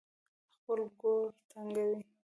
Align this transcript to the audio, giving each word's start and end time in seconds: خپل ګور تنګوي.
خپل 0.53 0.79
ګور 0.99 1.25
تنګوي. 1.49 1.99